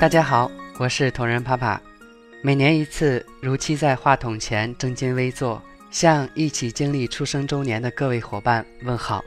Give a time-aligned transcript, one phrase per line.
[0.00, 1.80] 大家好，我是同仁帕帕。
[2.40, 5.60] 每年一次，如期在话筒前正襟危坐，
[5.90, 9.24] 向一起经历出生周年的各位伙伴问好。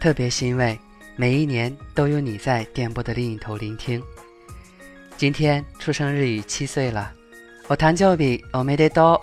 [0.00, 0.78] 特别欣慰，
[1.16, 4.00] 每一年都有你在电波的另一头聆听。
[5.16, 7.12] 今天出生日已七岁了，
[7.66, 9.20] 我弹奏比我没得多。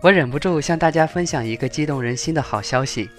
[0.00, 3.10] 我忍不住向大家分享一个激动人心的好消息。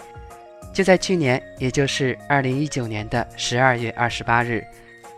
[0.73, 4.65] 就在去年，也就是二零一九年的十二月二十八日，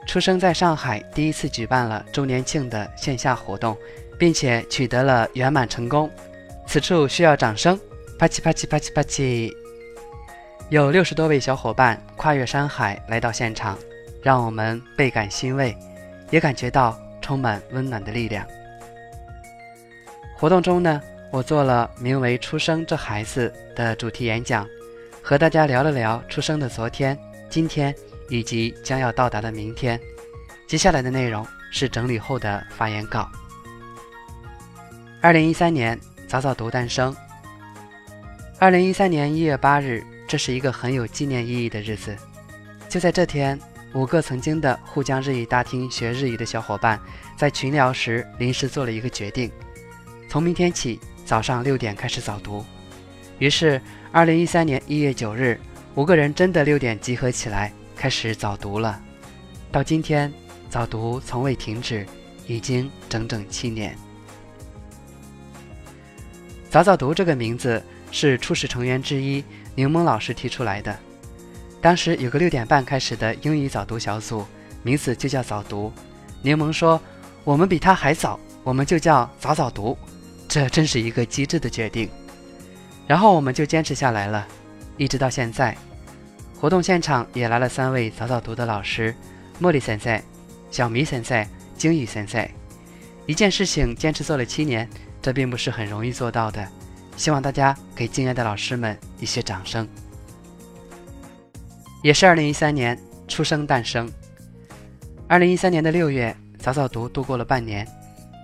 [0.07, 3.77] 出生在上海第一次举办了周年庆的线下活动，
[4.17, 6.09] 并且取得了圆满成功。
[6.65, 7.77] 此处需要掌声，
[8.17, 9.51] 啪叽啪叽啪叽啪叽。
[10.69, 13.77] 有六十多位小伙伴跨越山海来到现场，
[14.23, 15.77] 让我们倍感欣慰，
[16.31, 18.47] 也感觉到充满温暖的力量。
[20.37, 21.01] 活动中呢？
[21.29, 24.65] 我做了名为“出生这孩子”的主题演讲，
[25.21, 27.17] 和大家聊了聊出生的昨天、
[27.49, 27.93] 今天
[28.29, 29.99] 以及将要到达的明天。
[30.67, 33.29] 接下来的内容是整理后的发言稿。
[35.21, 37.15] 二零一三年，早早读诞生。
[38.59, 42.15] 二零一三年一月八日，这是一个很有纪念意义的日子。
[42.89, 43.59] 就在这天，
[43.93, 46.99] 五个曾经的沪江日语大厅学日语的小伙伴，
[47.37, 49.51] 在群聊时临时做了一个决定：
[50.29, 50.99] 从明天起。
[51.25, 52.63] 早上六点开始早读，
[53.37, 53.81] 于是，
[54.13, 55.59] 二零一三年一月九日，
[55.93, 59.01] 五个人真的六点集合起来开始早读了。
[59.71, 60.31] 到今天，
[60.69, 62.05] 早读从未停止，
[62.45, 63.97] 已经整整七年。
[66.69, 67.81] 早早读这个名字
[68.11, 70.95] 是初始成员之一柠檬老师提出来的。
[71.81, 74.45] 当时有个六点半开始的英语早读小组，
[74.83, 75.91] 名字就叫早读。
[76.43, 77.01] 柠檬说
[77.43, 79.97] ：“我们比他还早，我们就叫早早读。”
[80.47, 82.09] 这真是一个机智的决定，
[83.05, 84.47] 然后我们就坚持下来了，
[84.95, 85.75] 一直到现在。
[86.59, 89.13] 活动现场也来了三位早早读的老师：
[89.61, 90.19] 茉莉先生、
[90.71, 91.45] 小迷先生、
[91.77, 92.47] 鲸鱼先生。
[93.27, 94.89] 一件事情坚持做了七年，
[95.21, 96.67] 这并不是很容易做到的。
[97.15, 99.87] 希望大家给敬爱的老师们一些掌声。
[102.01, 104.11] 也是二零一三年出生诞生。
[105.27, 107.87] 二零一三年的六月，早早读度过了半年。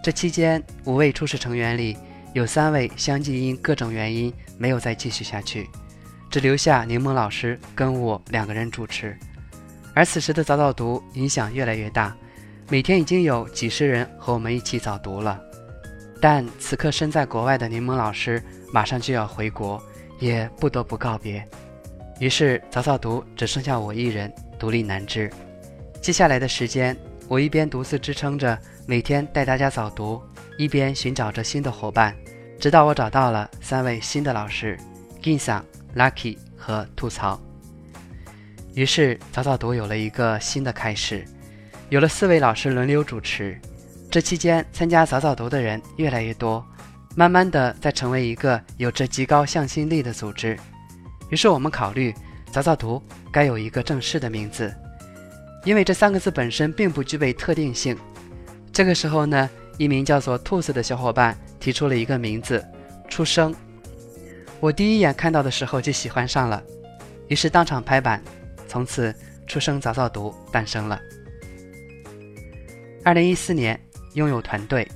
[0.04, 1.98] 这期间，五位初始成员里
[2.34, 5.68] 有三位相继因各种原因没有再继续下去，
[6.34, 9.16] 只留下柠檬老师跟我两个人主持。
[9.94, 12.12] 而此时的早早读影响越来越大，
[12.72, 15.40] 每天已经有几十人和我们一起早读了。
[16.20, 18.42] 但此刻身在国外的柠檬老师
[18.74, 19.80] 马上就要回国，
[20.18, 21.48] 也不得不告别。
[22.20, 25.30] 于是早早读只剩下我一人独立难支。
[26.02, 28.58] 接下来的时间，我一边独自支撑着。
[28.88, 30.20] 每天带大家早读，
[30.58, 32.16] 一边寻找着新的伙伴，
[32.60, 34.76] 直到我找到了三位新的老师
[35.22, 35.62] ：Ginsa、
[35.96, 37.40] Lucky 和吐槽。
[38.76, 41.24] 于是早早读有了一个新的开始，
[41.90, 43.60] 有了四位老师轮流主持。
[44.10, 46.64] 这期间参加早早读的人越来越多，
[47.16, 50.58] 慢慢的在成为一个有着极高向心力的组织。
[51.30, 52.14] 于是我们考虑，
[52.52, 53.02] 早早读
[53.32, 54.74] 该有一个正式的名字，
[55.64, 57.98] 因为这三个字本身并不具备特定性。
[58.72, 62.64] 这个时候呢，一名叫做兔子的小伙伴提出了一个名字
[63.10, 63.54] “出生”。
[64.64, 66.64] 我第一眼看到的时候就喜欢上了，
[67.28, 68.24] 于是当场拍板，
[68.66, 69.14] 从此
[69.46, 70.98] “出生早早读”诞生了。
[73.04, 73.78] 二零一四年
[74.14, 74.88] 拥有团队，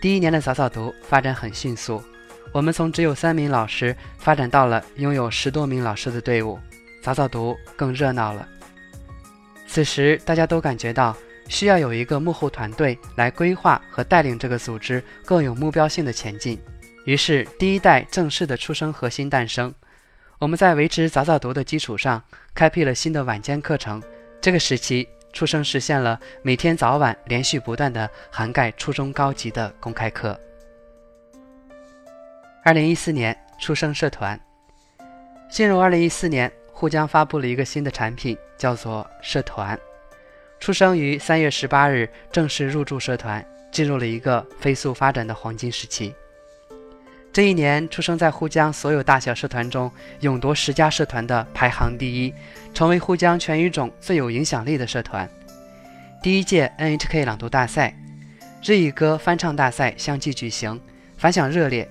[0.00, 2.02] 第一年的早早读发展很迅速，
[2.50, 6.58] 我们从只有三名老师发展到了拥有十多名老师的队伍，
[7.02, 8.48] 早早读更热闹了。
[9.66, 11.14] 此时大家都感觉到。
[11.48, 16.58] 需要有一个幕后团队来规划和带领这个组织更有目标性的前进。
[17.06, 19.72] 于是，第一代正式的出生核心诞生。
[20.40, 22.20] 我们在维持早早读的基础上，
[22.52, 24.02] 开辟了新的晚间课程。
[24.40, 30.36] 这个时期，出生实现了每天早晚连续不断的涵盖初中高级的公开课。
[32.64, 34.38] 二零一四年，出生社团。
[35.48, 39.78] 进入二零一四年，沪江发布了一个新的产品，叫做社团。
[40.58, 46.12] 出生于三月十八日，正式入驻社团，进入了一个飞速发展的黄金时期。
[47.36, 52.32] 这一年，出生在沪江所有大小社团中，勇夺十佳社团的排行第一，
[52.72, 55.28] 成为沪江全语种最有影响力的社团。
[56.22, 57.94] 第一届 NHK 朗读大赛、
[58.64, 60.80] 日语歌翻唱大赛相继举行，
[61.18, 61.86] 反响热烈。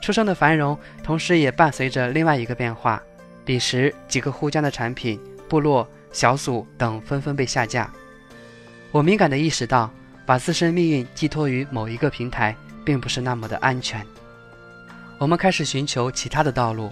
[0.00, 3.00] 出生的繁荣，同时也伴随着另外一个变化：
[3.44, 5.88] 彼时几个沪江的产品部落。
[6.10, 7.88] 小组等纷纷被下架，
[8.90, 9.88] 我敏感地意识到，
[10.26, 14.04] 把自身命运寄托于某一个平台，并不是那么的安全。
[15.22, 16.90] 我们开始寻求其他的道路。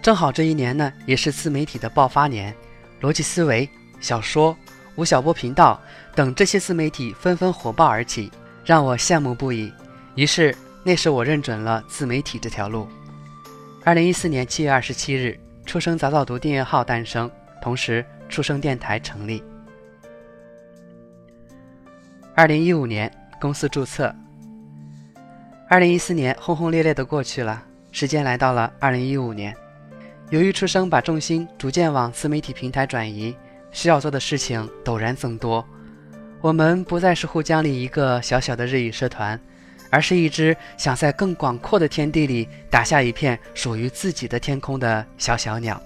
[0.00, 2.56] 正好这一年呢，也是自媒体的爆发年，
[3.02, 3.68] 逻辑思维、
[4.00, 4.56] 小说、
[4.96, 5.78] 吴晓波频道
[6.14, 8.32] 等这些自媒体纷纷火爆而起，
[8.64, 9.70] 让我羡慕不已。
[10.14, 12.88] 于是，那时我认准了自媒体这条路。
[13.84, 17.30] 二零一四年七月二十七日，出生早早读订阅号诞生，
[17.60, 19.44] 同时出生电台成立。
[22.34, 24.10] 二零一五年公司注册。
[25.70, 27.62] 二零一四年轰轰烈烈的过去了，
[27.92, 29.54] 时间来到了二零一五年。
[30.30, 33.36] 由于出生把重心逐渐往自媒体平台转移，
[33.70, 35.62] 需要做的事情陡然增多。
[36.40, 39.38] 我们不再是沪江里一个小小的日语社团。
[39.90, 45.80] 而是一只想在更广阔的天地里打下一片属于自己的天空的小小鸟。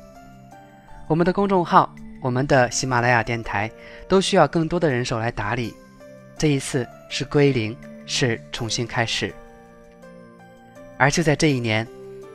[1.06, 3.70] 我们的公众号、我们的喜马拉雅电台
[4.08, 5.72] 都需要更多的人手来打理。
[6.36, 9.32] 这一次是归零，是重新开始。
[11.02, 11.84] 而就在这一年，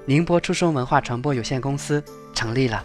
[0.06, 2.04] 宁波初声文化传播有限公司
[2.34, 2.84] 成立了。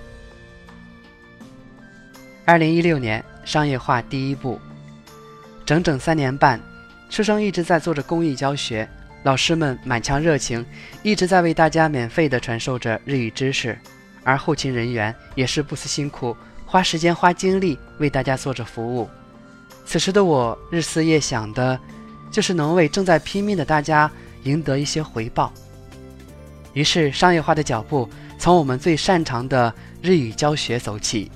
[2.44, 4.61] 二零一六年商业化第一步，
[5.67, 6.61] 整整三年半。
[7.11, 8.88] 初生一直在做着公益教学，
[9.25, 10.64] 老师们满腔热情，
[11.02, 13.76] 一直在为大家免费的传授着日语知识，
[14.23, 19.11] 而后勤人员也是不辞辛苦，花时间花精力为大家做着服务。
[19.84, 21.76] 此时的我日思夜想的，
[22.31, 24.08] 就是能为正在拼命的大家
[24.44, 25.52] 赢得一些回报。
[26.72, 28.08] 于是商业化的脚步
[28.38, 31.30] 从我们最擅长的日语教学走起。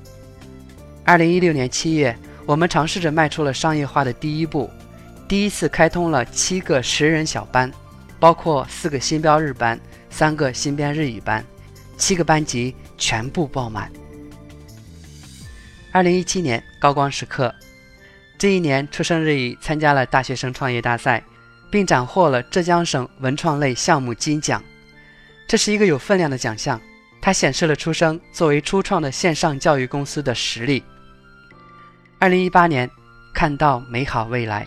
[1.05, 4.71] 二零一六年七月，我们尝试着迈出了商业化的第一步。
[5.29, 7.71] 第一次开通了七个十人小班，
[8.19, 9.79] 包括四个新标日班、
[10.09, 11.45] 三个新编日语班，
[11.99, 13.91] 七个班级全部爆满。
[15.93, 17.55] 二零一七年高光时刻，
[18.39, 21.23] 这一年出生日语参加了大学生创业大赛，
[21.71, 24.63] 并斩获了浙江省文创类项目金奖。
[25.47, 26.81] 这是一个有分量的奖项，
[27.21, 30.83] 它显示了出生作为初创的线上教育公司的实力。
[32.19, 32.91] 二零一八年，
[33.33, 34.67] 看到美好未来。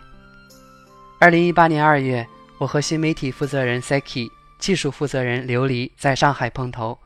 [1.19, 2.25] 二零一八年二月，
[2.57, 6.97] 我和新媒体负责人 Saki、技术负责人琉璃在上海碰头。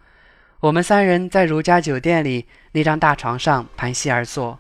[0.60, 4.60] 我们三人在如家酒店里那张大床上盘膝而坐。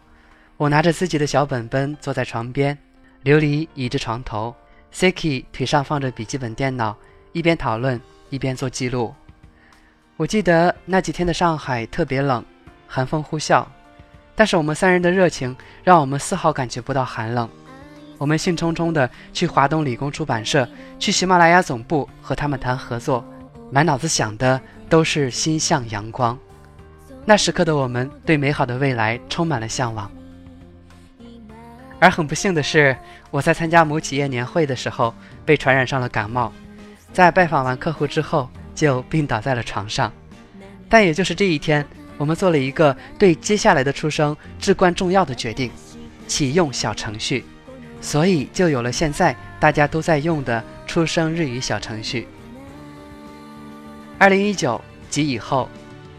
[0.57, 2.75] 我拿着自己的小本本坐在床边，
[3.23, 4.55] 琉璃倚着床头
[4.91, 6.97] ，Saki 腿上放着笔记本电脑，
[7.31, 8.01] 一边讨论
[8.33, 9.13] 一边做记录。
[10.17, 12.43] 我记得那几天的上海特别冷，
[12.87, 13.63] 寒风呼啸，
[14.33, 17.47] 但是我们三人的热情让我们丝毫感觉不到寒冷。
[18.17, 23.23] 我们兴冲冲地去华东理工出版社，去喜马拉雅总部和他们谈合作，
[23.69, 24.59] 满脑子想的
[24.89, 26.35] 都是心向阳光。
[27.25, 30.09] 那时刻的我们对美好的未来充满了向往。
[31.99, 32.97] 而很不幸的是，
[33.29, 35.13] 我在参加某企业年会的时候
[35.45, 36.51] 被传染上了感冒，
[37.13, 40.11] 在拜访完客户之后就病倒在了床上。
[40.89, 41.87] 但也就是这一天，
[42.17, 45.71] 我们做了一个对接下来的出生至关重要的决定：
[46.27, 47.45] 启用小程序。
[48.01, 52.27] 所以就有了现在大家都在用的出生日语小程序。
[54.17, 54.79] 二零一九
[55.09, 55.69] 及以后，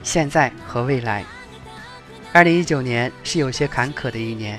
[0.03, 1.25] 现在和未来。
[2.33, 4.59] 二零一九年是有些坎坷的一年，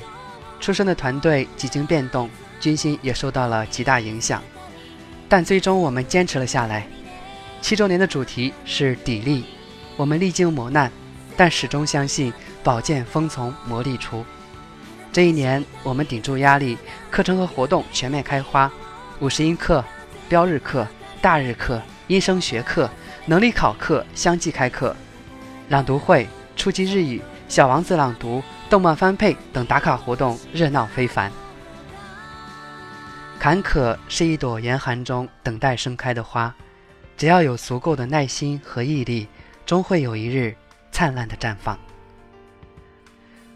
[0.59, 2.29] 出生的团队几经变动，
[2.59, 4.41] 军心也受到了极大影响，
[5.27, 6.87] 但最终我们坚持了下来。
[7.61, 9.43] 七周年的主题是砥砺，
[9.97, 10.91] 我们历经磨难，
[11.35, 12.31] 但始终相信
[12.63, 14.23] 宝剑锋从磨砺出。
[15.11, 16.77] 这一年，我们顶住压力，
[17.09, 18.71] 课程和活动全面开花，
[19.19, 19.83] 五十音课、
[20.27, 20.87] 标日课、
[21.21, 22.89] 大日课、音声学课、
[23.25, 24.95] 能力考课相继开课，
[25.69, 31.31] 朗读会、初级日语、小王子朗读、动漫翻配等打卡活动热闹非凡。
[33.39, 36.53] 坎坷是一朵严寒中等待盛开的花，
[37.15, 39.27] 只要有足够的耐心和毅力，
[39.65, 40.55] 终会有一日
[40.91, 41.77] 灿烂的绽放。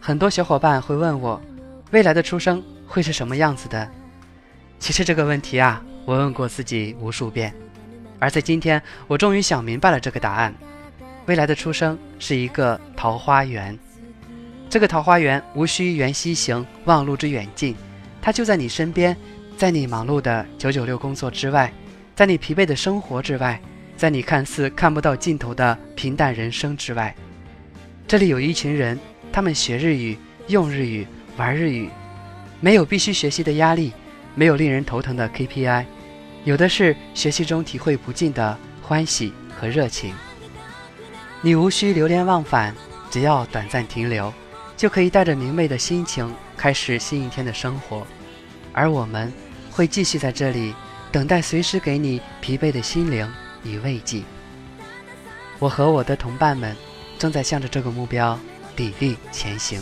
[0.00, 1.40] 很多小伙伴会问我。
[1.90, 3.90] 未来的出生会是什么样子的？
[4.78, 7.52] 其实这个问题啊，我问过自己无数遍，
[8.20, 10.54] 而在今天，我终于想明白了这个答案。
[11.26, 13.76] 未来的出生是一个桃花源，
[14.68, 17.74] 这个桃花源无需缘溪行，望路之远近，
[18.22, 19.16] 它就在你身边，
[19.60, 21.70] 在你忙碌的九九六工作之外，
[22.16, 23.60] 在你疲惫的生活之外，
[23.94, 27.14] 在你看似看不到尽头的平淡人生之外，
[28.08, 28.98] 这里有一群人，
[29.30, 31.06] 他们学日语，用日语。
[31.36, 31.90] 玩日语，
[32.58, 33.92] 没有必须学习的压力，
[34.34, 35.84] 没有令人头疼的 KPI，
[36.44, 40.14] 有的是学习中体会不尽的欢喜和热情。
[41.42, 42.74] 你无需流连忘返，
[43.10, 44.32] 只要短暂停留，
[44.74, 48.06] 就可以带着明媚的心情开始新一天的生活。
[48.72, 49.30] 而我们
[49.70, 50.74] 会继续在这里
[51.12, 53.30] 等待随时给你疲惫的心灵
[53.62, 54.22] 以慰藉。
[55.58, 56.76] 我和我的同伴们
[57.18, 58.38] 正在向着这个目标
[58.76, 59.80] 砥砺前行。